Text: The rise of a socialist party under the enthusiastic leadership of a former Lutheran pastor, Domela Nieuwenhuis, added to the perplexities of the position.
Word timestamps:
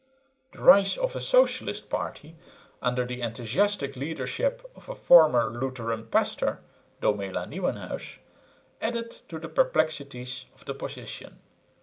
The 0.53 0.63
rise 0.63 0.97
of 0.97 1.15
a 1.15 1.19
socialist 1.21 1.87
party 1.91 2.35
under 2.81 3.05
the 3.05 3.21
enthusiastic 3.21 3.95
leadership 3.95 4.65
of 4.75 4.89
a 4.89 4.95
former 4.95 5.51
Lutheran 5.51 6.07
pastor, 6.07 6.59
Domela 7.03 7.45
Nieuwenhuis, 7.47 8.17
added 8.81 9.11
to 9.29 9.37
the 9.37 9.47
perplexities 9.49 10.45
of 10.55 10.65
the 10.65 10.73
position. 10.73 11.37